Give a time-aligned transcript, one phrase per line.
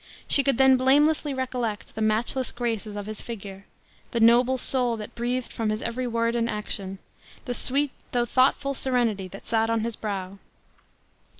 [0.27, 3.67] she could then blamelessly recollect the matchless graces of his figure!
[4.09, 6.97] the noble soul that breathed from his every word and action;
[7.45, 10.39] the sweet, though thoughtful, serenity that sat on his brow!